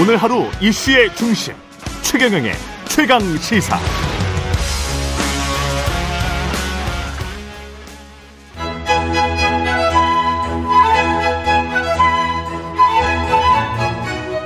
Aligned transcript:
오늘 0.00 0.16
하루 0.16 0.44
이슈의 0.60 1.12
중심 1.16 1.54
최경영의 2.02 2.52
최강 2.86 3.20
시사. 3.38 3.76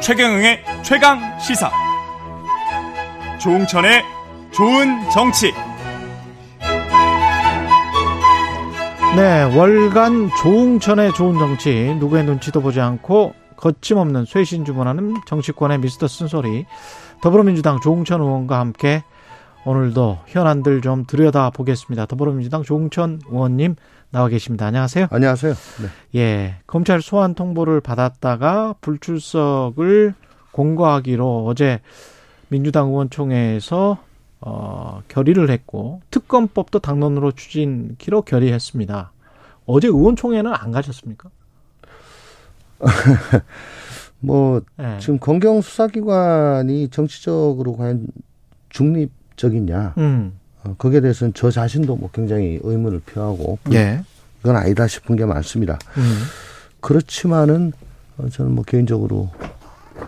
최경영의 0.01 0.65
최강 0.83 1.39
시사. 1.39 1.71
조웅천의 3.39 4.03
좋은 4.53 5.11
정치. 5.11 5.53
네, 9.15 9.43
월간 9.55 10.31
조웅천의 10.39 11.13
좋은 11.13 11.39
정치 11.39 11.95
누구의 11.99 12.25
눈치도 12.25 12.63
보지 12.63 12.81
않고 12.81 13.42
거침없는 13.63 14.25
쇄신 14.25 14.65
주문하는 14.65 15.15
정치권의 15.25 15.79
미스터 15.79 16.09
쓴소리 16.09 16.67
더불어민주당 17.23 17.81
조웅천 17.81 18.21
의원과 18.21 18.59
함께 18.59 19.05
오늘도 19.65 20.19
현안들 20.27 20.81
좀 20.81 21.05
들여다 21.07 21.51
보겠습니다. 21.51 22.07
더불어민주당 22.07 22.65
조웅천 22.65 23.21
의원님 23.31 23.77
나와 24.11 24.27
계십니다. 24.29 24.67
안녕하세요. 24.67 25.07
안녕하세요. 25.11 25.55
네. 25.55 26.19
예, 26.19 26.57
검찰 26.67 27.01
소환 27.01 27.35
통보를 27.35 27.81
받았다가 27.81 28.75
불출석을 28.81 30.15
공고하기로 30.51 31.47
어제 31.47 31.81
민주당 32.49 32.89
의원총회에서 32.89 33.99
어, 34.41 35.03
결의를 35.07 35.51
했고 35.51 36.03
특검법도 36.11 36.81
당론으로 36.81 37.31
추진키로 37.31 38.23
결의했습니다. 38.23 39.13
어제 39.67 39.87
의원총회는 39.87 40.53
안 40.53 40.73
가셨습니까? 40.73 41.31
뭐 44.21 44.63
네. 44.77 44.99
지금 45.01 45.19
검경 45.19 45.61
수사기관이 45.61 46.89
정치적으로 46.89 47.77
과연 47.77 48.07
중립적이냐? 48.69 49.95
음. 49.99 50.33
어, 50.65 50.75
거기에 50.79 51.01
대해서는 51.01 51.33
저 51.35 51.51
자신도 51.51 51.97
뭐 51.97 52.11
굉장히 52.13 52.61
의문을 52.63 53.01
표하고 53.01 53.59
예. 53.73 54.03
이건 54.41 54.57
아니다 54.57 54.87
싶은 54.87 55.17
게 55.17 55.25
많습니다. 55.25 55.79
음. 55.97 56.23
그렇지만은 56.81 57.73
어, 58.19 58.29
저는 58.29 58.53
뭐 58.53 58.65
개인적으로 58.65 59.31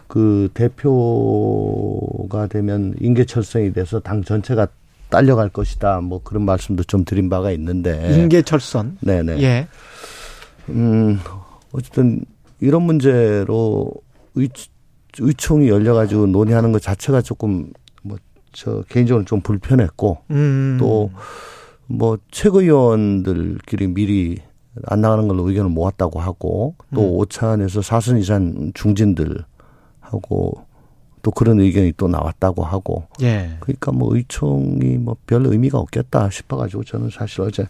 그 0.06 0.48
대표가 0.54 2.46
되면 2.48 2.94
인계철성이 3.00 3.72
돼서 3.72 4.00
당 4.00 4.22
전체가 4.22 4.68
딸려갈 5.08 5.48
것이다. 5.48 6.00
뭐 6.00 6.20
그런 6.22 6.44
말씀도 6.44 6.84
좀 6.84 7.04
드린 7.04 7.28
바가 7.28 7.50
있는데 7.52 8.16
인계철선. 8.16 8.98
네네. 9.00 9.42
예. 9.42 9.68
음 10.70 11.20
어쨌든 11.72 12.24
이런 12.60 12.82
문제로 12.82 13.90
의, 14.34 14.48
의총이 15.18 15.68
열려가지고 15.68 16.26
논의하는 16.26 16.72
것 16.72 16.80
자체가 16.82 17.20
조금 17.22 17.72
뭐 18.02 18.18
저 18.54 18.82
개인적으로 18.88 19.24
좀 19.24 19.40
불편했고 19.40 20.18
음. 20.30 20.78
또뭐 20.78 22.18
최고위원들끼리 22.30 23.88
미리 23.88 24.38
안 24.86 25.00
나가는 25.00 25.28
걸로 25.28 25.46
의견을 25.48 25.70
모았다고 25.70 26.20
하고 26.20 26.74
또 26.94 27.00
음. 27.00 27.18
오찬에서 27.18 27.82
사선 27.82 28.16
이상 28.18 28.72
중진들 28.74 29.44
하고 30.00 30.64
또 31.22 31.30
그런 31.30 31.60
의견이 31.60 31.92
또 31.96 32.06
나왔다고 32.08 32.62
하고 32.64 33.04
예. 33.22 33.56
그러니까 33.60 33.92
뭐 33.92 34.14
의총이 34.14 34.98
뭐 34.98 35.16
별 35.26 35.46
의미가 35.46 35.78
없겠다 35.78 36.30
싶어가지고 36.30 36.84
저는 36.84 37.10
사실 37.10 37.40
어제 37.42 37.66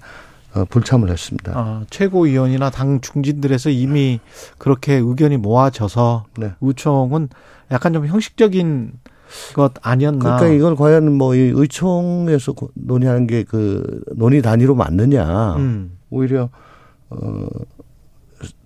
어, 0.54 0.64
불참을 0.66 1.10
했습니다. 1.10 1.52
아, 1.54 1.84
최고위원이나 1.90 2.70
당 2.70 3.00
중진들에서 3.00 3.70
이미 3.70 4.20
그렇게 4.58 4.94
의견이 4.94 5.36
모아져서 5.36 6.26
네. 6.38 6.52
의총은 6.60 7.28
약간 7.70 7.92
좀 7.92 8.06
형식적인 8.06 8.92
것 9.54 9.72
아니었나. 9.82 10.18
그러니까 10.36 10.46
이걸 10.48 10.76
과연 10.76 11.12
뭐 11.12 11.34
이 11.34 11.50
의총에서 11.54 12.54
논의하는 12.74 13.26
게 13.26 13.42
그 13.44 14.02
논의 14.14 14.42
단위로 14.42 14.74
맞느냐. 14.74 15.56
음. 15.56 15.98
오히려 16.10 16.48
어 17.10 17.46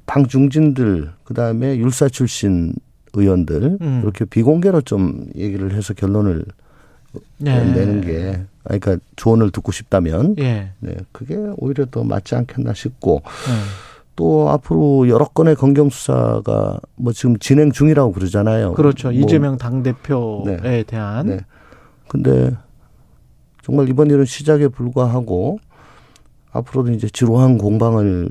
당 0.09 0.27
중진들 0.27 1.11
그다음에 1.25 1.77
율사 1.77 2.09
출신 2.09 2.73
의원들 3.13 3.77
음. 3.83 4.01
이렇게 4.03 4.25
비공개로 4.25 4.81
좀 4.81 5.27
얘기를 5.37 5.75
해서 5.75 5.93
결론을 5.93 6.47
네. 7.37 7.63
내는 7.75 8.01
게 8.01 8.41
그러니까 8.69 8.99
조언을 9.17 9.51
듣고 9.51 9.73
싶다면 9.73 10.37
예. 10.39 10.73
네 10.81 10.97
그게 11.13 11.37
오히려 11.57 11.87
더 11.87 12.05
맞지 12.05 12.35
않겠나 12.35 12.75
싶고 12.75 13.23
네. 13.25 13.53
또 14.17 14.51
앞으로 14.51 15.09
여러 15.09 15.27
건의 15.27 15.55
검경 15.55 15.91
수사가 15.91 16.81
뭐 16.97 17.13
지금 17.13 17.39
진행 17.39 17.71
중이라고 17.71 18.13
그러잖아요. 18.13 18.75
그렇죠. 18.75 19.13
뭐 19.13 19.19
이재명 19.19 19.57
당 19.57 19.83
대표에 19.83 20.57
네. 20.61 20.83
대한. 20.83 21.27
네. 21.27 21.41
근데 22.09 22.53
정말 23.63 23.89
이번 23.89 24.11
일은 24.11 24.25
시작에 24.25 24.69
불과하고 24.69 25.61
앞으로도 26.51 26.93
이제 26.93 27.09
지루한 27.09 27.59
공방을 27.59 28.29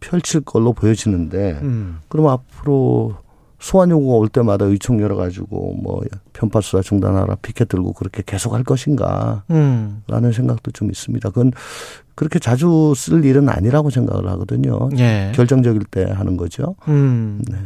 펼칠 0.00 0.40
걸로 0.40 0.72
보여지는데 0.72 1.58
음. 1.62 1.98
그럼 2.08 2.28
앞으로 2.28 3.16
소환 3.58 3.90
요구가 3.90 4.14
올 4.16 4.28
때마다 4.28 4.64
의총 4.64 5.00
열어가지고 5.00 5.78
뭐 5.82 6.02
편파 6.32 6.60
수사 6.60 6.80
중단하라 6.80 7.36
피켓 7.36 7.68
들고 7.68 7.92
그렇게 7.92 8.22
계속 8.24 8.54
할 8.54 8.62
것인가 8.62 9.42
음. 9.50 10.02
라는 10.06 10.32
생각도 10.32 10.70
좀 10.70 10.90
있습니다. 10.90 11.28
그건 11.30 11.52
그렇게 12.14 12.38
자주 12.38 12.92
쓸 12.96 13.24
일은 13.24 13.48
아니라고 13.48 13.90
생각을 13.90 14.28
하거든요. 14.30 14.88
예. 14.98 15.32
결정적일 15.34 15.84
때 15.84 16.04
하는 16.04 16.36
거죠. 16.36 16.76
음. 16.86 17.42
네. 17.50 17.58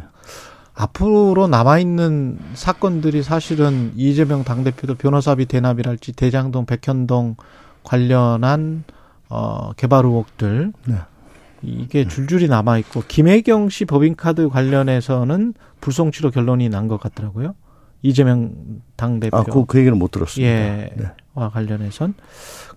앞으로 0.75 1.47
남아있는 1.47 2.39
사건들이 2.55 3.21
사실은 3.21 3.91
이재명 3.95 4.43
당대표도 4.43 4.95
변호사비 4.95 5.45
대납이랄지 5.45 6.13
대장동 6.13 6.65
백현동 6.65 7.35
관련한 7.83 8.83
어 9.29 9.71
개발 9.73 10.05
의혹들 10.05 10.73
네. 10.87 10.95
이게 11.63 12.07
줄줄이 12.07 12.47
남아 12.47 12.77
있고 12.79 13.03
김혜경 13.07 13.69
씨 13.69 13.85
법인카드 13.85 14.49
관련해서는 14.49 15.53
불송치로 15.81 16.31
결론이 16.31 16.69
난 16.69 16.87
것 16.87 16.99
같더라고요. 16.99 17.55
이재명 18.01 18.51
당 18.97 19.19
대표. 19.19 19.37
아, 19.37 19.43
그, 19.43 19.65
그 19.65 19.79
얘기는 19.79 19.97
못 19.97 20.11
들었습니다. 20.11 20.51
예. 20.51 20.89
네. 20.95 21.05
와 21.33 21.49
관련해선. 21.49 22.13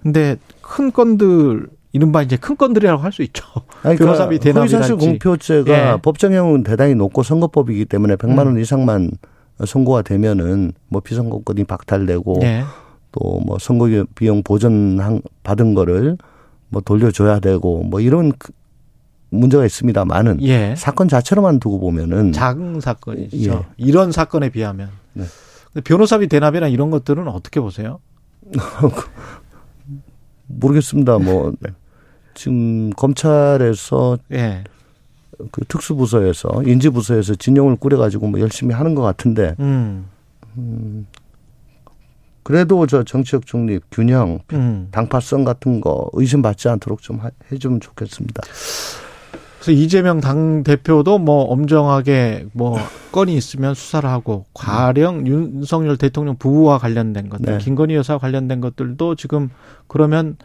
근데 0.02 0.36
큰 0.62 0.92
건들 0.92 1.66
이른바 1.92 2.22
이제 2.22 2.36
큰 2.36 2.56
건들이라고 2.56 3.02
할 3.02 3.10
수 3.12 3.22
있죠. 3.22 3.44
그러니까 3.80 4.04
변호사비 4.04 4.38
대납이 4.38 4.68
사실 4.68 4.96
공표죄가 4.96 5.92
예. 5.94 5.96
법정형은 6.00 6.62
대단히 6.62 6.94
높고 6.94 7.22
선거법이기 7.22 7.86
때문에 7.86 8.16
100만 8.16 8.38
원 8.38 8.48
음. 8.48 8.58
이상만 8.58 9.10
선고가 9.64 10.02
되면은 10.02 10.72
뭐 10.88 11.00
피선거권이 11.00 11.64
박탈되고 11.64 12.40
예. 12.42 12.62
또뭐 13.12 13.58
선거 13.58 13.88
비용 14.14 14.42
보전 14.42 15.22
받은 15.42 15.74
거를 15.74 16.18
뭐 16.68 16.82
돌려줘야 16.82 17.40
되고 17.40 17.82
뭐 17.82 18.00
이런 18.00 18.32
문제가 19.30 19.64
있습니다만은 19.64 20.42
예. 20.42 20.74
사건 20.76 21.08
자체로만 21.08 21.60
두고 21.60 21.80
보면은 21.80 22.32
작은 22.32 22.80
사건이죠. 22.80 23.52
예. 23.52 23.66
이런 23.76 24.12
사건에 24.12 24.50
비하면 24.50 24.90
네. 25.14 25.24
변호사비 25.84 26.28
대납이나 26.28 26.68
이런 26.68 26.90
것들은 26.90 27.28
어떻게 27.28 27.60
보세요? 27.60 28.00
모르겠습니다. 30.46 31.18
뭐 31.18 31.52
네. 31.60 31.70
지금 32.34 32.90
검찰에서 32.90 34.18
예. 34.32 34.64
그 35.50 35.64
특수부서에서 35.66 36.62
인지부서에서 36.64 37.34
진영을 37.34 37.76
꾸려가지고 37.76 38.28
뭐 38.28 38.40
열심히 38.40 38.74
하는 38.74 38.94
것 38.94 39.02
같은데 39.02 39.54
음. 39.58 40.06
음 40.56 41.06
그래도 42.42 42.86
저 42.86 43.02
정치적 43.02 43.44
중립, 43.44 43.82
균형, 43.90 44.38
음. 44.52 44.86
당파성 44.92 45.42
같은 45.42 45.80
거 45.80 46.08
의심받지 46.12 46.68
않도록 46.68 47.02
좀 47.02 47.20
해주면 47.50 47.80
좋겠습니다. 47.80 48.40
그래서 49.58 49.72
이재명 49.72 50.20
당 50.20 50.62
대표도 50.62 51.18
뭐 51.18 51.44
엄정하게 51.44 52.46
뭐 52.52 52.78
건이 53.12 53.34
있으면 53.36 53.74
수사를 53.74 54.08
하고 54.08 54.44
과령 54.54 55.26
윤석열 55.26 55.96
대통령 55.96 56.36
부부와 56.36 56.78
관련된 56.78 57.28
것들, 57.28 57.52
네. 57.52 57.58
김건희 57.58 57.94
여사 57.94 58.18
관련된 58.18 58.60
것들도 58.60 59.14
지금 59.16 59.50
그러면 59.88 60.36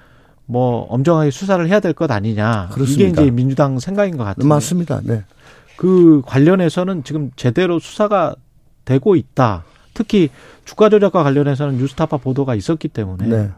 뭐 0.45 0.85
엄정하게 0.89 1.31
수사를 1.31 1.65
해야 1.67 1.79
될 1.79 1.93
것 1.93 2.09
아니냐. 2.11 2.69
그렇습니다. 2.71 3.03
이게 3.03 3.09
이제 3.23 3.31
민주당 3.31 3.79
생각인 3.79 4.17
것 4.17 4.23
같아요. 4.23 4.47
맞습니다. 4.47 5.01
네. 5.03 5.23
그 5.77 6.21
관련해서는 6.25 7.03
지금 7.03 7.31
제대로 7.35 7.79
수사가 7.79 8.35
되고 8.85 9.15
있다. 9.15 9.63
특히 9.93 10.29
주가 10.65 10.89
조작과 10.89 11.23
관련해서는 11.23 11.77
뉴스타파 11.77 12.17
보도가 12.17 12.55
있었기 12.55 12.87
때문에 12.87 13.27
네. 13.27 13.49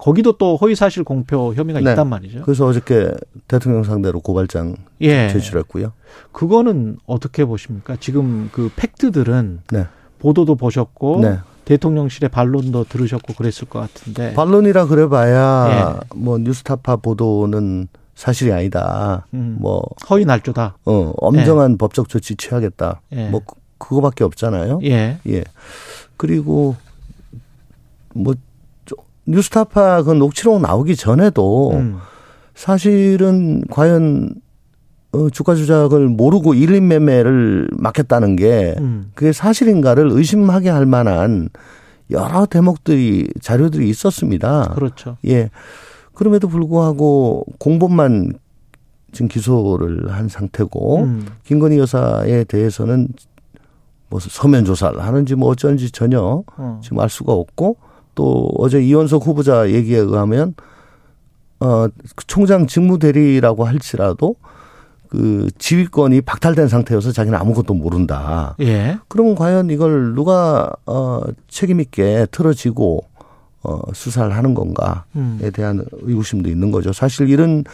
거기도 0.00 0.32
또 0.32 0.56
허위사실 0.56 1.04
공표 1.04 1.52
혐의가 1.54 1.80
네. 1.80 1.90
있단 1.90 2.08
말이죠. 2.08 2.40
그래서 2.42 2.66
어저께 2.66 3.12
대통령 3.46 3.84
상대로 3.84 4.20
고발장 4.20 4.76
예. 5.02 5.28
제출했고요. 5.28 5.92
그거는 6.32 6.96
어떻게 7.06 7.44
보십니까? 7.44 7.96
지금 8.00 8.48
그 8.50 8.70
팩트들은 8.76 9.60
네. 9.70 9.86
보도도 10.18 10.54
보셨고 10.54 11.20
네. 11.20 11.38
대통령실의 11.66 12.30
반론도 12.30 12.84
들으셨고 12.84 13.34
그랬을 13.34 13.68
것 13.68 13.80
같은데 13.80 14.32
반론이라 14.32 14.86
그래봐야 14.86 16.00
예. 16.00 16.16
뭐 16.16 16.38
뉴스타파 16.38 16.96
보도는 16.96 17.88
사실이 18.14 18.52
아니다. 18.52 19.26
음. 19.34 19.58
뭐 19.60 19.82
허위 20.08 20.24
날조다. 20.24 20.78
어 20.86 21.12
엄정한 21.18 21.72
예. 21.72 21.76
법적 21.76 22.08
조치 22.08 22.36
취하겠다. 22.36 23.02
예. 23.12 23.28
뭐 23.28 23.42
그거밖에 23.76 24.24
없잖아요. 24.24 24.80
예. 24.84 25.18
예. 25.28 25.44
그리고 26.16 26.74
뭐 28.14 28.34
뉴스타파 29.26 30.02
그 30.02 30.12
녹취록 30.12 30.60
나오기 30.60 30.96
전에도 30.96 31.72
음. 31.72 31.98
사실은 32.54 33.62
과연 33.70 34.34
어, 35.12 35.28
주가 35.30 35.54
조작을 35.54 36.08
모르고 36.08 36.54
일인 36.54 36.88
매매를 36.88 37.68
맡겼다는 37.72 38.36
게 38.36 38.74
음. 38.78 39.10
그게 39.14 39.32
사실인가를 39.32 40.08
의심하게 40.10 40.70
할 40.70 40.86
만한 40.86 41.48
여러 42.10 42.46
대목들이 42.46 43.28
자료들이 43.40 43.88
있었습니다. 43.88 44.72
그렇죠. 44.74 45.16
예. 45.26 45.50
그럼에도 46.12 46.48
불구하고 46.48 47.44
공범만 47.58 48.34
지금 49.12 49.28
기소를 49.28 50.12
한 50.12 50.28
상태고 50.28 50.98
음. 50.98 51.26
김건희 51.44 51.78
여사에 51.78 52.44
대해서는 52.44 53.08
뭐 54.08 54.20
서면 54.20 54.64
조사를 54.64 55.00
하는지 55.00 55.34
뭐 55.34 55.50
어쩐지 55.50 55.90
전혀 55.90 56.42
어. 56.56 56.80
지금 56.82 57.00
알 57.00 57.08
수가 57.08 57.32
없고 57.32 57.76
또 58.14 58.50
어제 58.58 58.82
이원석 58.82 59.26
후보자 59.26 59.70
얘기에 59.70 59.98
의하면 59.98 60.54
어 61.60 61.88
총장 62.26 62.66
직무대리라고 62.66 63.64
할지라도 63.64 64.36
그 65.08 65.48
지휘권이 65.58 66.20
박탈된 66.22 66.68
상태여서 66.68 67.12
자기는 67.12 67.36
아무것도 67.38 67.74
모른다. 67.74 68.54
예. 68.60 68.98
그러면 69.08 69.34
과연 69.34 69.70
이걸 69.70 70.14
누가 70.14 70.70
어 70.86 71.20
책임 71.48 71.80
있게 71.80 72.26
틀어지고 72.30 73.04
어 73.62 73.80
수사를 73.92 74.34
하는 74.34 74.54
건가에 74.54 74.94
음. 75.16 75.50
대한 75.52 75.84
의구심도 75.92 76.48
있는 76.48 76.70
거죠. 76.70 76.92
사실 76.92 77.28
이런 77.28 77.64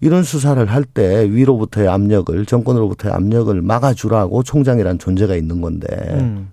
이런 0.00 0.22
수사를 0.22 0.64
할 0.66 0.84
때 0.84 1.30
위로부터의 1.30 1.88
압력을 1.88 2.44
정권으로부터의 2.46 3.14
압력을 3.14 3.60
막아주라고 3.62 4.42
총장이란 4.42 4.98
존재가 4.98 5.34
있는 5.36 5.60
건데 5.60 5.86
음. 6.14 6.50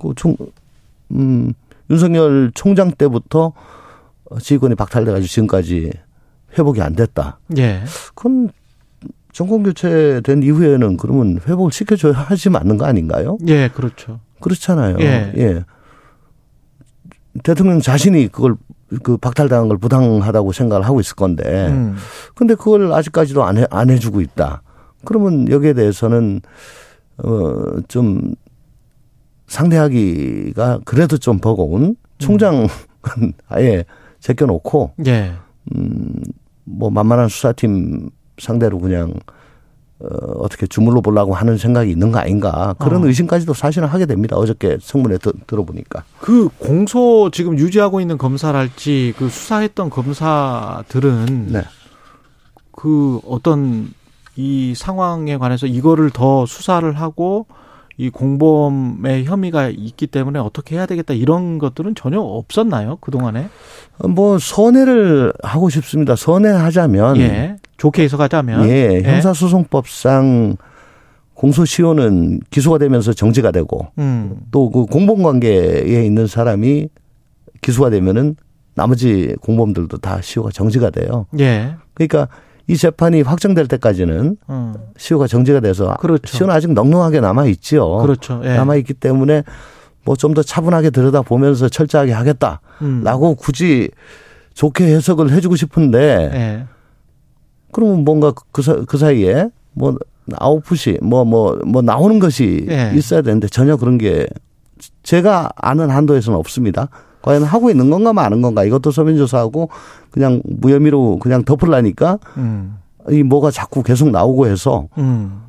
그총 0.00 0.36
음, 1.12 1.52
윤석열 1.90 2.52
총장 2.54 2.92
때부터 2.92 3.52
지휘권이 4.40 4.76
박탈돼가지고 4.76 5.26
지금까지 5.26 5.90
회복이 6.56 6.80
안 6.80 6.94
됐다. 6.94 7.40
예. 7.58 7.82
그럼 8.14 8.48
정권 9.32 9.62
교체된 9.62 10.42
이후에는 10.42 10.96
그러면 10.96 11.40
회복을 11.46 11.72
시켜줘야 11.72 12.12
하지 12.12 12.48
않는 12.52 12.76
거 12.78 12.84
아닌가요? 12.84 13.38
예, 13.46 13.68
그렇죠. 13.68 14.20
그렇잖아요. 14.40 14.96
예. 15.00 15.32
예. 15.36 15.64
대통령 17.42 17.80
자신이 17.80 18.28
그걸 18.28 18.56
그 19.02 19.16
박탈당한 19.16 19.68
걸 19.68 19.78
부당하다고 19.78 20.52
생각을 20.52 20.84
하고 20.84 21.00
있을 21.00 21.14
건데. 21.14 21.68
음. 21.68 21.96
근데 22.34 22.54
그걸 22.54 22.92
아직까지도 22.92 23.44
안 23.44 23.58
해, 23.58 23.66
안 23.70 23.90
해주고 23.90 24.20
있다. 24.20 24.62
그러면 25.04 25.48
여기에 25.48 25.74
대해서는, 25.74 26.40
어, 27.18 27.54
좀 27.86 28.34
상대하기가 29.50 30.80
그래도 30.84 31.18
좀 31.18 31.38
버거운 31.38 31.96
총장은 32.18 32.68
음. 33.18 33.32
아예 33.48 33.84
제껴놓고. 34.20 34.92
예. 35.06 35.32
음, 35.74 36.14
뭐 36.64 36.88
만만한 36.88 37.28
수사팀 37.28 38.10
상대로 38.38 38.78
그냥 38.78 39.12
어, 39.98 40.06
어떻게 40.38 40.66
주물러 40.66 41.00
보려고 41.00 41.34
하는 41.34 41.58
생각이 41.58 41.90
있는 41.90 42.12
거 42.12 42.20
아닌가 42.20 42.74
그런 42.78 43.02
어. 43.02 43.06
의심까지도 43.08 43.52
사실은 43.52 43.88
하게 43.88 44.06
됩니다. 44.06 44.36
어저께 44.36 44.78
성문에 44.80 45.18
드, 45.18 45.32
들어보니까. 45.46 46.04
그 46.20 46.48
공소 46.58 47.30
지금 47.32 47.58
유지하고 47.58 48.00
있는 48.00 48.16
검사랄지 48.18 49.14
그 49.18 49.28
수사했던 49.28 49.90
검사들은 49.90 51.48
네. 51.52 51.62
그 52.70 53.20
어떤 53.26 53.92
이 54.36 54.74
상황에 54.76 55.36
관해서 55.36 55.66
이거를 55.66 56.10
더 56.10 56.46
수사를 56.46 56.90
하고 56.92 57.46
이 58.00 58.08
공범의 58.08 59.26
혐의가 59.26 59.68
있기 59.68 60.06
때문에 60.06 60.38
어떻게 60.38 60.76
해야 60.76 60.86
되겠다 60.86 61.12
이런 61.12 61.58
것들은 61.58 61.94
전혀 61.94 62.18
없었나요 62.18 62.96
그 63.02 63.10
동안에? 63.10 63.50
뭐 64.08 64.38
선회를 64.38 65.34
하고 65.42 65.68
싶습니다. 65.68 66.16
선회하자면 66.16 67.18
예. 67.18 67.56
좋게 67.76 68.04
해석하자면 68.04 68.70
예, 68.70 68.94
예. 68.94 69.02
형사소송법상 69.02 70.56
공소시효는 71.34 72.40
기소가 72.48 72.78
되면서 72.78 73.12
정지가 73.12 73.50
되고 73.50 73.88
음. 73.98 74.34
또그 74.50 74.86
공범 74.86 75.22
관계에 75.22 76.02
있는 76.02 76.26
사람이 76.26 76.88
기소가 77.60 77.90
되면은 77.90 78.36
나머지 78.74 79.36
공범들도 79.42 79.98
다 79.98 80.22
시효가 80.22 80.52
정지가 80.54 80.88
돼요. 80.88 81.26
예. 81.38 81.74
그러니까 81.92 82.28
이 82.66 82.76
재판이 82.76 83.22
확정될 83.22 83.66
때까지는 83.68 84.36
음. 84.48 84.74
시효가 84.96 85.26
정지가 85.26 85.60
돼서 85.60 85.96
그렇죠. 86.00 86.26
시효는 86.36 86.54
아직 86.54 86.72
넉넉하게 86.72 87.20
남아 87.20 87.46
있지요. 87.46 87.98
그렇죠. 87.98 88.40
예. 88.44 88.54
남아 88.56 88.76
있기 88.76 88.94
때문에 88.94 89.42
뭐 90.04 90.16
좀 90.16 90.34
더 90.34 90.42
차분하게 90.42 90.90
들여다 90.90 91.22
보면서 91.22 91.68
철저하게 91.68 92.12
하겠다라고 92.12 93.30
음. 93.30 93.36
굳이 93.38 93.90
좋게 94.54 94.84
해석을 94.84 95.30
해주고 95.30 95.56
싶은데 95.56 96.30
예. 96.32 96.64
그러면 97.72 98.04
뭔가 98.04 98.32
그, 98.52 98.62
사, 98.62 98.74
그 98.86 98.98
사이에 98.98 99.48
뭐 99.72 99.96
아웃풋이 100.36 100.98
뭐 101.02 101.24
뭐뭐 101.24 101.58
뭐 101.66 101.82
나오는 101.82 102.18
것이 102.18 102.66
예. 102.70 102.92
있어야 102.94 103.22
되는데 103.22 103.48
전혀 103.48 103.76
그런 103.76 103.98
게 103.98 104.26
제가 105.02 105.50
아는 105.56 105.90
한도에서는 105.90 106.38
없습니다. 106.38 106.88
과연 107.22 107.42
하고 107.44 107.70
있는 107.70 107.90
건가 107.90 108.12
마는 108.12 108.40
건가 108.42 108.64
이것도 108.64 108.90
서면조사하고 108.90 109.68
그냥 110.10 110.40
무혐의로 110.44 111.18
그냥 111.18 111.44
덮으려니까 111.44 112.18
음. 112.36 112.78
이 113.10 113.22
뭐가 113.22 113.50
자꾸 113.50 113.82
계속 113.82 114.10
나오고 114.10 114.46
해서 114.46 114.88
음. 114.98 115.42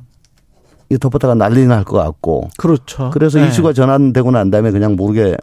이 0.90 0.98
덮었다가 0.98 1.34
난리 1.34 1.66
날 1.66 1.84
것 1.84 1.96
같고 1.96 2.50
그렇죠. 2.58 3.10
그래서 3.14 3.38
네. 3.38 3.48
이슈가 3.48 3.72
전환되고 3.72 4.30
난 4.30 4.50
다음에 4.50 4.70
그냥 4.70 4.94
모르게 4.96 5.36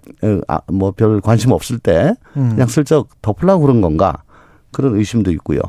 아, 0.47 0.59
뭐 0.71 0.91
별 0.91 1.19
관심 1.21 1.51
없을 1.51 1.79
때 1.79 2.13
음. 2.37 2.49
그냥 2.51 2.67
슬쩍 2.67 3.07
덮으려고 3.23 3.61
그런 3.61 3.81
건가 3.81 4.23
그런 4.71 4.95
의심도 4.95 5.31
있고요. 5.31 5.59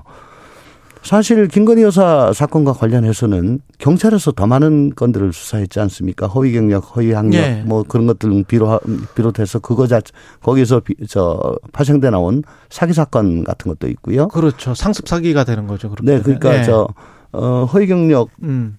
사실 1.02 1.48
김건희 1.48 1.82
여사 1.82 2.32
사건과 2.32 2.72
관련해서는 2.72 3.60
경찰에서 3.78 4.32
더 4.32 4.46
많은 4.46 4.94
건들을 4.94 5.32
수사했지 5.32 5.80
않습니까? 5.80 6.26
허위 6.26 6.52
경력, 6.52 6.96
허위 6.96 7.12
학력 7.12 7.40
네. 7.40 7.62
뭐 7.66 7.82
그런 7.82 8.06
것들 8.06 8.44
비롯 8.46 8.82
비롯해서 9.14 9.60
그거 9.60 9.86
자 9.86 10.00
거기서 10.42 10.80
비, 10.80 10.94
저 11.08 11.56
파생돼 11.72 12.10
나온 12.10 12.42
사기 12.68 12.92
사건 12.92 13.44
같은 13.44 13.70
것도 13.70 13.88
있고요. 13.88 14.28
그렇죠. 14.28 14.74
상습 14.74 15.08
사기가 15.08 15.44
되는 15.44 15.66
거죠. 15.66 15.88
그렇게 15.90 16.12
네, 16.12 16.20
그러니까 16.20 16.50
네. 16.50 16.64
저 16.64 16.88
어, 17.32 17.64
허위 17.64 17.86
경력을 17.86 18.30
음. 18.42 18.76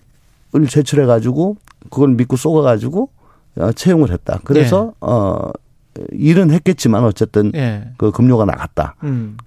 제출해 0.67 1.05
가지고 1.05 1.57
그걸 1.89 2.09
믿고 2.09 2.35
쏘가 2.37 2.61
가지고 2.61 3.09
어, 3.57 3.71
채용을 3.71 4.11
했다. 4.11 4.39
그래서 4.43 4.85
네. 4.85 4.91
어 5.01 5.51
일은 6.11 6.51
했겠지만 6.51 7.03
어쨌든 7.03 7.51
네. 7.51 7.91
그 7.97 8.11
급료가 8.11 8.45
나갔다. 8.45 8.95
음. 9.03 9.37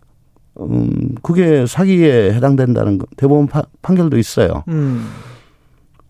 음, 0.61 1.15
그게 1.23 1.67
사기에 1.67 2.33
해당된다는 2.33 3.01
대법원 3.17 3.47
파, 3.49 3.63
판결도 3.83 4.19
있어요. 4.19 4.63
음. 4.69 5.07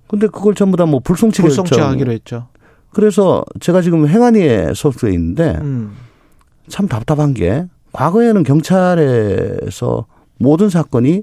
근데 0.06 0.26
그걸 0.26 0.54
전부 0.54 0.76
다 0.76 0.84
뭐 0.86 1.00
불송치 1.00 1.42
불송치하기로 1.42 2.12
했죠. 2.12 2.48
그래서 2.92 3.44
제가 3.60 3.80
지금 3.82 4.06
행안위에 4.06 4.72
소속돼 4.74 5.12
있는데 5.14 5.58
음. 5.62 5.92
참 6.68 6.86
답답한 6.86 7.34
게 7.34 7.66
과거에는 7.92 8.42
경찰에서 8.44 10.06
모든 10.38 10.68
사건이 10.68 11.22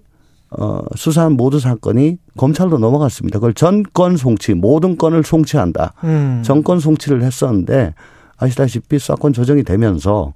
어, 0.60 0.82
수사한 0.96 1.34
모든 1.34 1.60
사건이 1.60 2.18
검찰로 2.36 2.78
넘어갔습니다. 2.78 3.40
그걸 3.40 3.54
전건 3.54 4.18
송치, 4.18 4.54
모든 4.54 4.98
건을 4.98 5.24
송치한다. 5.24 5.94
음. 6.04 6.42
정권 6.44 6.80
송치를 6.80 7.24
했었는데 7.24 7.94
아시다시피 8.38 9.00
사건 9.00 9.32
조정이 9.32 9.64
되면서 9.64 10.34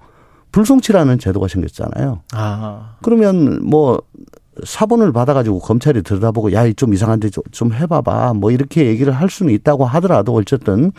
불송치라는 0.55 1.19
제도가 1.19 1.49
생겼잖아요. 1.49 2.21
아. 2.31 2.95
그러면 3.01 3.59
뭐 3.61 4.01
사본을 4.63 5.11
받아가지고 5.11 5.59
검찰이 5.59 6.01
들여다보고 6.01 6.53
야, 6.53 6.71
좀 6.71 6.93
이상한데 6.93 7.29
좀 7.51 7.73
해봐봐. 7.73 8.35
뭐 8.35 8.51
이렇게 8.51 8.85
얘기를 8.85 9.11
할 9.11 9.29
수는 9.29 9.53
있다고 9.53 9.83
하더라도 9.83 10.33
어쨌든 10.33 10.93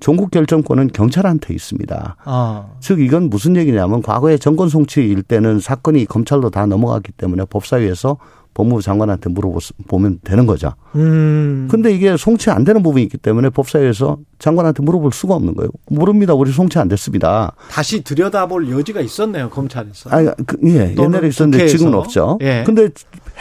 전국 0.00 0.30
결정권은 0.30 0.88
경찰한테 0.88 1.54
있습니다. 1.54 2.16
아. 2.22 2.66
즉 2.80 3.00
이건 3.00 3.30
무슨 3.30 3.56
얘기냐면 3.56 4.02
과거에 4.02 4.36
정권 4.36 4.68
송치일 4.68 5.22
때는 5.22 5.60
사건이 5.60 6.04
검찰로 6.04 6.50
다 6.50 6.66
넘어갔기 6.66 7.12
때문에 7.12 7.46
법사위에서 7.46 8.18
법무부 8.54 8.82
장관한테 8.82 9.30
물어보면 9.30 10.20
되는 10.24 10.46
거죠. 10.46 10.74
음. 10.96 11.68
근데 11.70 11.92
이게 11.92 12.16
송치 12.16 12.50
안 12.50 12.64
되는 12.64 12.82
부분이 12.82 13.02
있기 13.04 13.16
때문에 13.18 13.50
법사위에서 13.50 14.18
장관한테 14.38 14.82
물어볼 14.82 15.12
수가 15.12 15.34
없는 15.34 15.54
거예요. 15.54 15.70
모릅니다. 15.88 16.34
우리 16.34 16.50
송치 16.52 16.78
안 16.78 16.88
됐습니다. 16.88 17.52
다시 17.70 18.02
들여다볼 18.02 18.70
여지가 18.70 19.00
있었네요. 19.00 19.50
검찰에서. 19.50 20.10
아니, 20.10 20.28
그, 20.46 20.58
예. 20.64 20.94
옛날에 20.98 21.28
있었는데 21.28 21.58
국회에서. 21.58 21.76
지금은 21.78 21.94
없죠. 21.98 22.38
예. 22.42 22.64
근데 22.66 22.88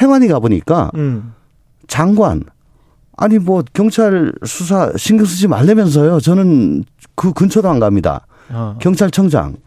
행안위 0.02 0.28
가보니까 0.28 0.92
음. 0.96 1.34
장관, 1.88 2.44
아니 3.18 3.40
뭐 3.40 3.64
경찰 3.74 4.32
수사 4.46 4.94
신경 4.96 5.26
쓰지 5.26 5.48
말라면서요. 5.48 6.20
저는 6.20 6.86
그 7.16 7.34
근처도 7.34 7.68
안 7.68 7.80
갑니다. 7.80 8.28
어. 8.50 8.78
경찰청장. 8.80 9.58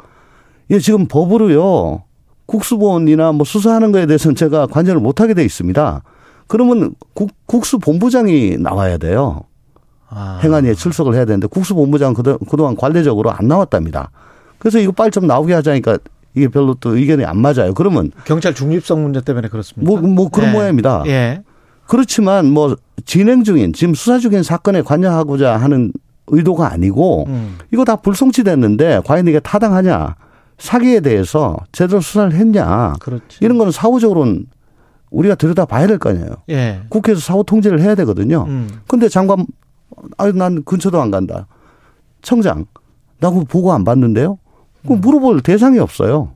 예, 0.70 0.78
지금 0.78 1.06
법으로요. 1.06 2.04
국수본이나 2.52 3.32
뭐 3.32 3.44
수사하는 3.44 3.92
거에 3.92 4.04
대해서는 4.04 4.34
제가 4.34 4.66
관여를 4.66 5.00
못하게 5.00 5.32
돼 5.32 5.42
있습니다. 5.42 6.02
그러면 6.46 6.94
국, 7.14 7.30
국수본부장이 7.46 8.58
나와야 8.58 8.98
돼요. 8.98 9.44
아. 10.10 10.38
행안위에 10.42 10.74
출석을 10.74 11.14
해야 11.14 11.24
되는데 11.24 11.46
국수본부장 11.46 12.12
그동안 12.14 12.76
관례적으로 12.76 13.30
안 13.30 13.48
나왔답니다. 13.48 14.10
그래서 14.58 14.78
이거 14.78 14.92
빨리 14.92 15.10
좀 15.10 15.26
나오게 15.26 15.54
하자니까 15.54 15.96
이게 16.34 16.48
별로 16.48 16.74
또 16.74 16.94
의견이 16.94 17.24
안 17.24 17.38
맞아요. 17.38 17.72
그러면 17.74 18.10
경찰 18.24 18.54
중립성 18.54 19.02
문제 19.02 19.22
때문에 19.22 19.48
그렇습니다. 19.48 19.90
뭐, 19.90 20.00
뭐 20.00 20.28
그런 20.28 20.50
예. 20.50 20.52
모양입니다. 20.52 21.04
예. 21.06 21.42
그렇지만 21.86 22.50
뭐 22.50 22.76
진행 23.06 23.44
중인 23.44 23.72
지금 23.72 23.94
수사 23.94 24.18
중인 24.18 24.42
사건에 24.42 24.82
관여하고자 24.82 25.56
하는 25.56 25.92
의도가 26.26 26.70
아니고 26.70 27.24
음. 27.28 27.58
이거 27.72 27.84
다 27.84 27.96
불송치됐는데 27.96 29.02
과연 29.06 29.26
이게 29.26 29.40
타당하냐 29.40 30.16
사기에 30.62 31.00
대해서 31.00 31.56
제대로 31.72 32.00
수사를 32.00 32.32
했냐 32.32 32.92
그렇지. 33.00 33.38
이런 33.40 33.58
거는 33.58 33.72
사후적으로는 33.72 34.46
우리가 35.10 35.34
들여다 35.34 35.64
봐야 35.66 35.88
될 35.88 35.98
거 35.98 36.10
아니에요. 36.10 36.28
예. 36.50 36.82
국회에서 36.88 37.20
사후 37.20 37.42
통제를 37.44 37.80
해야 37.80 37.96
되거든요. 37.96 38.44
음. 38.46 38.68
근데 38.86 39.08
장관 39.08 39.44
아유 40.18 40.32
난 40.32 40.62
근처도 40.62 41.00
안 41.02 41.10
간다. 41.10 41.48
청장 42.22 42.66
나 43.18 43.30
그거 43.30 43.44
보고 43.44 43.72
안 43.72 43.82
봤는데요. 43.82 44.38
그 44.86 44.92
물어볼 44.92 45.40
대상이 45.42 45.80
없어요. 45.80 46.30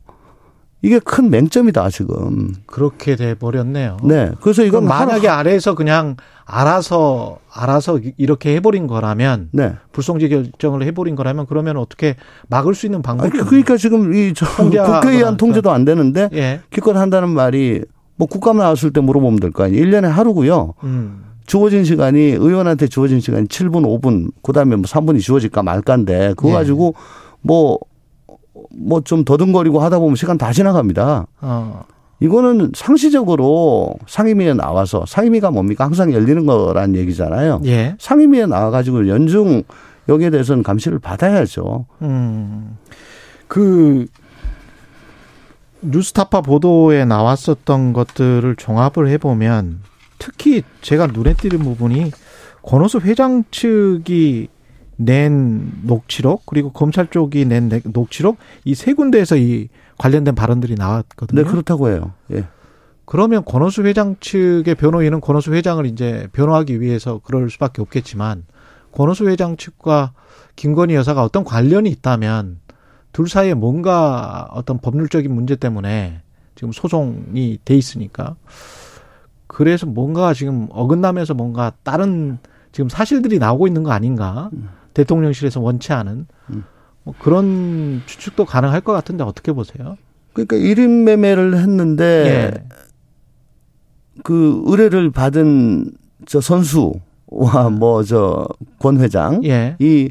이게 0.86 1.00
큰 1.00 1.30
맹점이다 1.30 1.90
지금. 1.90 2.52
그렇게 2.66 3.16
돼 3.16 3.34
버렸네요. 3.34 3.96
네. 4.04 4.30
그래서 4.40 4.62
이건 4.62 4.84
만약에 4.84 5.26
하나... 5.26 5.40
아래에서 5.40 5.74
그냥 5.74 6.16
알아서 6.44 7.38
알아서 7.52 7.98
이렇게 8.16 8.54
해버린 8.54 8.86
거라면, 8.86 9.48
네. 9.50 9.74
불송지 9.90 10.28
결정을 10.28 10.84
해버린 10.84 11.16
거라면 11.16 11.46
그러면 11.48 11.76
어떻게 11.76 12.14
막을 12.48 12.74
수 12.76 12.86
있는 12.86 13.02
방법이? 13.02 13.36
아니, 13.36 13.48
그러니까 13.48 13.76
지금 13.76 14.14
이 14.14 14.32
국회에 14.38 15.16
의한 15.16 15.36
통제도 15.36 15.72
안 15.72 15.84
되는데 15.84 16.28
예. 16.34 16.60
기껏 16.70 16.96
한다는 16.96 17.30
말이 17.30 17.82
뭐 18.14 18.28
국감 18.28 18.58
나왔을 18.58 18.92
때 18.92 19.00
물어보면 19.00 19.40
될 19.40 19.50
거 19.50 19.64
아니에요. 19.64 19.84
1년에 19.84 20.02
하루고요. 20.04 20.74
음. 20.84 21.24
주어진 21.46 21.84
시간이 21.84 22.20
의원한테 22.20 22.86
주어진 22.86 23.18
시간이 23.18 23.46
7분, 23.48 23.82
5분, 24.00 24.30
그다음에 24.42 24.76
뭐 24.76 24.84
3분이 24.84 25.20
주어질까 25.20 25.64
말까인데 25.64 26.34
그거 26.36 26.50
예. 26.50 26.52
가지고 26.54 26.94
뭐 27.42 27.78
뭐 28.70 29.00
좀 29.00 29.24
더듬거리고 29.24 29.80
하다 29.80 29.98
보면 29.98 30.16
시간 30.16 30.38
다 30.38 30.52
지나갑니다. 30.52 31.26
어. 31.40 31.84
이거는 32.20 32.72
상시적으로 32.74 33.94
상임위에 34.06 34.54
나와서 34.54 35.04
상임위가 35.06 35.50
뭡니까? 35.50 35.84
항상 35.84 36.12
열리는 36.12 36.46
거란 36.46 36.94
얘기잖아요. 36.96 37.60
예. 37.66 37.94
상임위에 37.98 38.46
나와가지고 38.46 39.08
연중 39.08 39.62
여기에 40.08 40.30
대해서는 40.30 40.62
감시를 40.62 40.98
받아야죠. 40.98 41.84
음. 42.02 42.78
그 43.48 44.06
뉴스타파 45.82 46.40
보도에 46.40 47.04
나왔었던 47.04 47.92
것들을 47.92 48.56
종합을 48.56 49.08
해보면 49.08 49.80
특히 50.18 50.62
제가 50.80 51.08
눈에 51.08 51.34
띄는 51.34 51.58
부분이 51.58 52.12
권오수 52.62 53.00
회장 53.00 53.44
측이 53.50 54.48
낸 54.96 55.72
녹취록 55.82 56.46
그리고 56.46 56.70
검찰 56.72 57.06
쪽이 57.08 57.44
낸 57.44 57.70
녹취록 57.92 58.38
이 58.64 58.74
세 58.74 58.94
군데에서 58.94 59.36
이 59.36 59.68
관련된 59.98 60.34
발언들이 60.34 60.74
나왔거든요. 60.74 61.42
네, 61.42 61.48
그렇다고 61.50 61.88
해요. 61.88 62.12
예. 62.32 62.44
그러면 63.04 63.44
권오수 63.44 63.84
회장 63.84 64.16
측의 64.20 64.74
변호인은 64.74 65.20
권오수 65.20 65.52
회장을 65.54 65.84
이제 65.86 66.28
변호하기 66.32 66.80
위해서 66.80 67.20
그럴 67.22 67.48
수밖에 67.50 67.80
없겠지만 67.82 68.44
권오수 68.92 69.28
회장 69.28 69.56
측과 69.56 70.12
김건희 70.56 70.94
여사가 70.94 71.22
어떤 71.22 71.44
관련이 71.44 71.88
있다면 71.90 72.58
둘 73.12 73.28
사이에 73.28 73.54
뭔가 73.54 74.48
어떤 74.50 74.78
법률적인 74.78 75.32
문제 75.32 75.56
때문에 75.56 76.20
지금 76.54 76.72
소송이 76.72 77.58
돼 77.64 77.74
있으니까 77.76 78.34
그래서 79.46 79.86
뭔가 79.86 80.34
지금 80.34 80.66
어긋나면서 80.70 81.34
뭔가 81.34 81.72
다른 81.82 82.38
지금 82.72 82.88
사실들이 82.88 83.38
나오고 83.38 83.66
있는 83.66 83.82
거 83.84 83.92
아닌가 83.92 84.50
음. 84.52 84.68
대통령실에서 84.96 85.60
원치 85.60 85.92
않은 85.92 86.26
음. 86.50 86.64
뭐 87.04 87.14
그런 87.18 88.02
추측도 88.06 88.46
가능할 88.46 88.80
것 88.80 88.92
같은데 88.94 89.24
어떻게 89.24 89.52
보세요? 89.52 89.98
그러니까 90.32 90.56
1인 90.56 91.02
매매를 91.04 91.56
했는데 91.58 92.04
예. 92.64 92.68
그 94.24 94.62
의뢰를 94.66 95.10
받은 95.10 95.92
저 96.26 96.40
선수와 96.40 97.70
뭐 97.78 98.02
저 98.02 98.48
권 98.78 98.98
회장 99.00 99.44
예. 99.44 99.76
이 99.78 100.10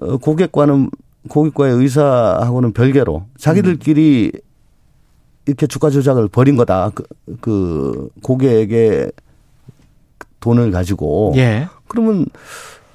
어, 0.00 0.16
고객과는 0.16 0.90
고객과의 1.28 1.74
의사하고는 1.74 2.72
별개로 2.72 3.26
자기들끼리 3.36 4.32
음. 4.34 4.40
이렇게 5.46 5.66
주가 5.66 5.90
조작을 5.90 6.28
벌인 6.28 6.56
거다. 6.56 6.90
그, 6.94 7.04
그 7.40 8.08
고객에게 8.22 9.10
돈을 10.40 10.70
가지고. 10.70 11.32
예. 11.36 11.68
그러면 11.88 12.26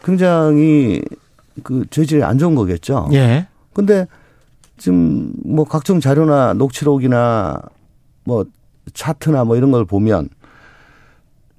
굉장히 0.04 1.02
그 1.64 1.86
죄질이 1.90 2.24
안 2.24 2.38
좋은 2.38 2.56
거겠죠. 2.56 3.10
예. 3.14 3.48
근데 3.74 4.08
지금 4.78 5.32
뭐 5.46 5.66
각종 5.66 6.00
자료나 6.00 6.54
녹취록이나 6.54 7.62
뭐 8.26 8.46
차트나 8.94 9.46
뭐 9.46 9.56
이런 9.56 9.72
걸 9.72 9.86
보면 9.86 10.30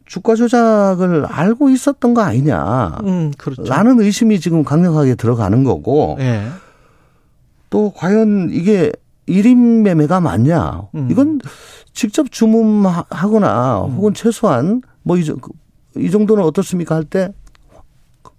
주가 0.05 0.35
조작을 0.35 1.25
알고 1.27 1.71
있었던 1.71 2.13
거 2.15 2.21
아니냐. 2.21 2.99
음, 3.05 3.33
그렇죠. 3.39 3.65
라는 3.65 4.01
의심이 4.01 4.39
지금 4.39 4.63
강력하게 4.63 5.15
들어가는 5.15 5.65
거고. 5.65 6.17
예. 6.21 6.47
또 7.71 7.91
과연 7.97 8.51
이게 8.53 8.93
1인 9.29 9.83
매매가 9.83 10.21
맞냐. 10.21 10.83
음. 10.95 11.09
이건 11.11 11.41
직접 11.93 12.31
주문하거나 12.31 13.85
음. 13.87 13.93
혹은 13.95 14.15
최소한 14.15 14.83
뭐이 15.03 15.25
이 15.97 16.11
정도는 16.11 16.45
어떻습니까 16.45 16.95
할 16.95 17.05
때 17.05 17.33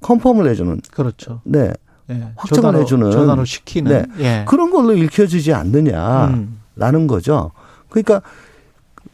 컨펌을 0.05 0.47
해주는. 0.49 0.81
그렇죠. 0.91 1.41
네. 1.43 1.71
예. 2.11 2.31
확정을 2.35 2.61
전화로, 2.61 2.81
해주는. 2.81 3.11
전화로 3.11 3.45
시키는. 3.45 4.05
네. 4.17 4.23
예. 4.23 4.45
그런 4.47 4.69
걸로 4.69 4.93
읽혀지지 4.93 5.51
않느냐라는 5.53 6.59
음. 6.77 7.07
거죠. 7.07 7.51
그러니까 7.89 8.21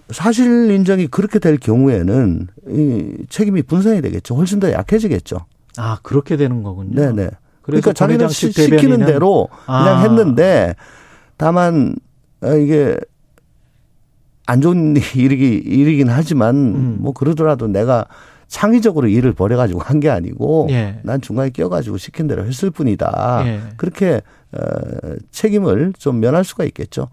사실 0.10 0.70
인정이 0.70 1.08
그렇게 1.08 1.40
될 1.40 1.58
경우에는 1.58 2.48
이 2.68 3.14
책임이 3.30 3.62
분산이 3.62 4.02
되겠죠. 4.02 4.36
훨씬 4.36 4.60
더 4.60 4.70
약해지겠죠. 4.72 5.38
아 5.78 6.00
그렇게 6.04 6.36
되는 6.36 6.64
거군요. 6.64 6.96
네네. 6.96 7.30
그러니까 7.62 7.94
자기는 7.94 8.28
시 8.28 8.50
키는 8.50 9.06
대로 9.06 9.48
그냥 9.66 9.88
아. 9.88 10.02
했는데 10.02 10.76
다만 11.38 11.96
어, 12.42 12.54
이게 12.56 12.98
안 14.46 14.60
좋은 14.60 14.96
일이기, 15.16 15.62
일이긴 15.64 16.10
하지만 16.10 16.56
음. 16.56 16.98
뭐 17.00 17.14
그러더라도 17.14 17.68
내가 17.68 18.06
창의적으로 18.52 19.08
일을 19.08 19.32
벌여가지고 19.34 19.80
한 19.80 20.02
게 20.02 20.10
아니고 20.10 20.68
예. 20.72 21.00
난 21.04 21.22
중간에 21.22 21.52
껴가지고 21.52 21.98
시킨 21.98 22.28
대로 22.28 22.46
했을 22.46 22.70
뿐이다. 22.70 23.44
예. 23.46 23.62
그렇게 23.78 24.22
어, 24.52 24.60
책임을 25.32 25.94
좀 25.98 26.20
면할 26.20 26.44
수가 26.44 26.66
있겠죠. 26.66 27.08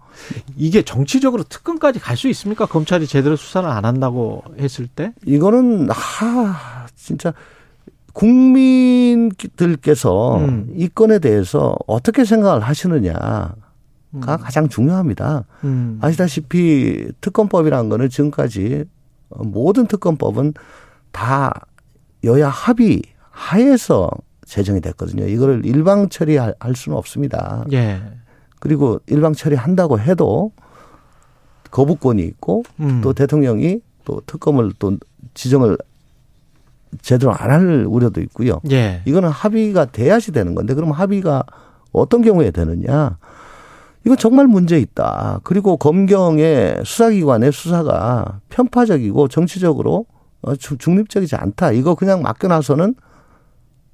이게 0.57 0.81
정치적으로 0.81 1.43
특검까지 1.43 1.99
갈 1.99 2.17
수 2.17 2.27
있습니까? 2.29 2.65
검찰이 2.65 3.07
제대로 3.07 3.37
수사를 3.37 3.69
안 3.69 3.85
한다고 3.85 4.43
했을 4.59 4.87
때? 4.87 5.13
이거는 5.25 5.89
하 5.91 6.87
진짜 6.95 7.33
국민들께서 9.09 10.37
음. 10.39 10.73
이 10.75 10.87
건에 10.89 11.19
대해서 11.19 11.75
어떻게 11.87 12.25
생각을 12.25 12.61
하시느냐 12.61 13.13
가 13.13 13.55
음. 14.13 14.19
가장 14.19 14.67
중요합니다. 14.67 15.45
음. 15.63 15.99
아시다시피 16.01 17.07
특검법이라는 17.21 17.89
거는 17.89 18.09
지금까지 18.09 18.85
모든 19.29 19.85
특검법은 19.85 20.53
다 21.11 21.53
여야 22.23 22.49
합의 22.49 23.01
하에서 23.31 24.09
제정이 24.45 24.81
됐거든요. 24.81 25.25
이거를 25.27 25.65
일방 25.65 26.09
처리할 26.09 26.55
수는 26.75 26.97
없습니다. 26.97 27.65
예. 27.71 28.01
그리고 28.59 28.99
일방 29.07 29.33
처리한다고 29.33 29.99
해도 29.99 30.51
거부권이 31.71 32.21
있고 32.23 32.63
음. 32.79 33.01
또 33.01 33.13
대통령이 33.13 33.81
또 34.05 34.21
특검을 34.25 34.73
또 34.79 34.97
지정을 35.35 35.77
제대로 37.01 37.31
안 37.31 37.51
할 37.51 37.85
우려도 37.87 38.21
있고요. 38.21 38.59
예. 38.71 39.01
이거는 39.05 39.29
합의가 39.29 39.85
돼야지 39.85 40.31
되는 40.31 40.55
건데 40.55 40.73
그럼 40.73 40.91
합의가 40.91 41.43
어떤 41.91 42.21
경우에 42.21 42.51
되느냐? 42.51 43.17
이건 44.05 44.17
정말 44.17 44.47
문제 44.47 44.79
있다. 44.79 45.41
그리고 45.43 45.77
검경의 45.77 46.81
수사기관의 46.83 47.51
수사가 47.51 48.39
편파적이고 48.49 49.27
정치적으로 49.27 50.05
어, 50.09 50.18
중립적이지 50.77 51.35
않다. 51.35 51.71
이거 51.71 51.95
그냥 51.95 52.21
맡겨놔서는 52.21 52.95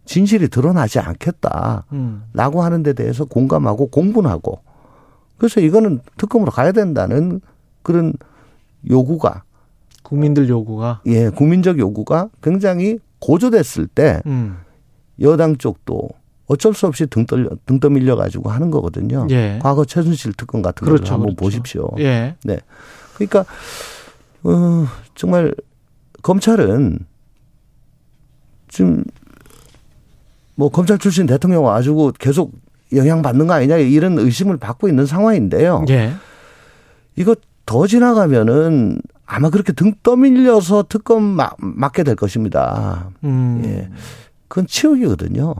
진실이 0.05 0.49
드러나지 0.49 0.99
않겠다. 0.99 1.85
음. 1.91 2.23
라고 2.33 2.61
하는 2.63 2.83
데 2.83 2.93
대해서 2.93 3.25
공감하고 3.25 3.87
공분하고 3.87 4.61
그래서 5.37 5.59
이거는 5.59 6.01
특검으로 6.17 6.51
가야 6.51 6.71
된다는 6.71 7.41
그런 7.81 8.13
요구가 8.89 9.43
국민들 10.03 10.47
요구가 10.47 11.01
예, 11.07 11.29
국민적 11.29 11.79
요구가 11.79 12.29
굉장히 12.41 12.99
고조됐을 13.19 13.87
때 13.87 14.21
음. 14.27 14.57
여당 15.19 15.57
쪽도 15.57 16.09
어쩔 16.47 16.75
수 16.75 16.85
없이 16.85 17.07
등 17.07 17.25
떨려 17.25 17.49
등 17.65 17.79
떠밀려 17.79 18.15
가지고 18.15 18.51
하는 18.51 18.69
거거든요. 18.69 19.25
예. 19.31 19.59
과거 19.63 19.83
최순실 19.83 20.33
특검 20.33 20.61
같은 20.61 20.85
그렇죠, 20.85 21.03
걸 21.05 21.13
한번 21.13 21.35
그렇죠. 21.35 21.43
보십시오. 21.43 21.89
예. 21.97 22.35
네. 22.43 22.59
그러니까 23.15 23.45
어 24.43 24.85
정말 25.15 25.55
검찰은 26.25 26.97
지금 28.67 29.03
뭐 30.55 30.69
검찰 30.69 30.97
출신 30.97 31.27
대통령 31.27 31.63
와가지고 31.65 32.13
계속 32.17 32.51
영향 32.95 33.21
받는 33.21 33.45
거 33.45 33.53
아니냐 33.53 33.77
이런 33.77 34.17
의심을 34.17 34.57
받고 34.57 34.87
있는 34.87 35.05
상황인데요. 35.05 35.85
예. 35.89 36.13
이거 37.15 37.35
더 37.67 37.85
지나가면은 37.85 38.99
아마 39.27 39.51
그렇게 39.51 39.71
등 39.71 39.93
떠밀려서 40.01 40.85
특검 40.89 41.21
막, 41.21 41.57
맞게 41.59 42.01
될 42.03 42.15
것입니다. 42.15 43.11
음. 43.23 43.61
예. 43.63 43.89
그건 44.47 44.65
치욕이거든요. 44.65 45.53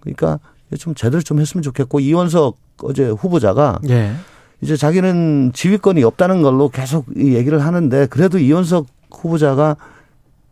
그러니까 0.00 0.40
좀 0.78 0.94
제대로 0.94 1.20
좀 1.20 1.38
했으면 1.38 1.60
좋겠고 1.60 2.00
이원석 2.00 2.56
어제 2.82 3.10
후보자가 3.10 3.80
예. 3.90 4.14
이제 4.62 4.74
자기는 4.74 5.52
지휘권이 5.52 6.02
없다는 6.02 6.40
걸로 6.40 6.70
계속 6.70 7.04
이 7.14 7.34
얘기를 7.34 7.58
하는데 7.62 8.06
그래도 8.06 8.38
이원석 8.38 8.86
후보자가 9.10 9.76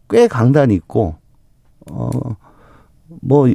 꽤 0.09 0.29
강단이 0.29 0.75
있고 0.75 1.17
어뭐 1.91 3.49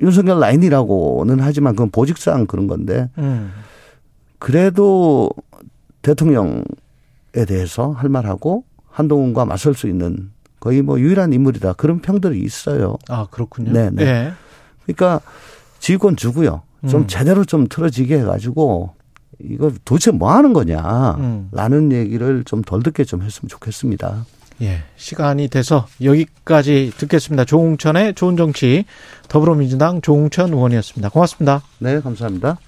윤석열 0.00 0.38
라인이라고는 0.40 1.40
하지만 1.40 1.74
그건 1.74 1.90
보직상 1.90 2.46
그런 2.46 2.66
건데 2.66 3.08
음. 3.18 3.52
그래도 4.38 5.30
대통령에 6.02 6.62
대해서 7.46 7.90
할 7.90 8.08
말하고 8.08 8.64
한동훈과 8.88 9.44
맞설 9.44 9.74
수 9.74 9.88
있는 9.88 10.30
거의 10.60 10.82
뭐 10.82 11.00
유일한 11.00 11.32
인물이다 11.32 11.72
그런 11.74 12.00
평들이 12.00 12.40
있어요. 12.40 12.96
아, 13.08 13.26
그렇군요. 13.30 13.72
네네. 13.72 14.02
예. 14.04 14.32
그러니까 14.84 15.20
지휘권 15.80 16.16
주고요. 16.16 16.62
좀 16.88 17.02
음. 17.02 17.06
제대로 17.06 17.44
좀 17.44 17.66
틀어지게 17.68 18.20
해가지고 18.20 18.90
이거 19.40 19.72
도대체 19.84 20.10
뭐 20.12 20.32
하는 20.32 20.52
거냐. 20.52 21.16
음. 21.18 21.48
라는 21.52 21.90
얘기를 21.92 22.44
좀 22.44 22.62
덜 22.62 22.82
듣게 22.82 23.04
좀 23.04 23.22
했으면 23.22 23.48
좋겠습니다. 23.48 24.24
예. 24.62 24.82
시간이 24.96 25.48
돼서 25.48 25.86
여기까지 26.02 26.92
듣겠습니다. 26.96 27.44
조웅천의 27.44 28.14
좋은 28.14 28.36
정치 28.36 28.84
더불어민주당 29.28 30.00
조웅천 30.00 30.52
의원이었습니다. 30.52 31.08
고맙습니다. 31.08 31.62
네, 31.78 32.00
감사합니다. 32.00 32.58